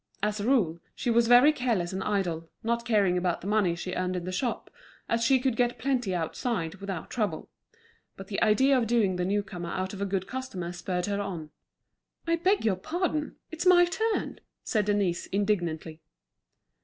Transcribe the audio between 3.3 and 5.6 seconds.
the money she earned in the shop, as she could